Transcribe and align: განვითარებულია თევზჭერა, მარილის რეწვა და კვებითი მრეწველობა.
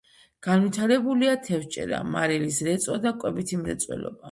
განვითარებულია 0.45 1.35
თევზჭერა, 1.49 2.01
მარილის 2.17 2.59
რეწვა 2.71 2.99
და 3.07 3.15
კვებითი 3.23 3.63
მრეწველობა. 3.65 4.19